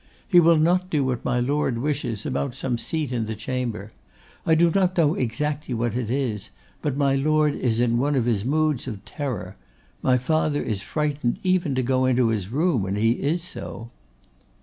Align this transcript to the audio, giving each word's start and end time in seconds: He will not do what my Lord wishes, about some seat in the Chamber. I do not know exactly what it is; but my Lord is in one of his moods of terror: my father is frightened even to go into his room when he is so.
He 0.27 0.39
will 0.39 0.57
not 0.57 0.89
do 0.89 1.05
what 1.05 1.23
my 1.23 1.39
Lord 1.39 1.77
wishes, 1.77 2.25
about 2.25 2.55
some 2.55 2.79
seat 2.79 3.11
in 3.11 3.27
the 3.27 3.35
Chamber. 3.35 3.91
I 4.47 4.55
do 4.55 4.71
not 4.71 4.97
know 4.97 5.13
exactly 5.13 5.75
what 5.75 5.93
it 5.95 6.09
is; 6.09 6.49
but 6.81 6.97
my 6.97 7.13
Lord 7.13 7.53
is 7.53 7.79
in 7.79 7.99
one 7.99 8.15
of 8.15 8.25
his 8.25 8.43
moods 8.43 8.87
of 8.87 9.05
terror: 9.05 9.57
my 10.01 10.17
father 10.17 10.59
is 10.63 10.81
frightened 10.81 11.37
even 11.43 11.75
to 11.75 11.83
go 11.83 12.05
into 12.05 12.29
his 12.29 12.49
room 12.51 12.81
when 12.81 12.95
he 12.95 13.11
is 13.11 13.43
so. 13.43 13.91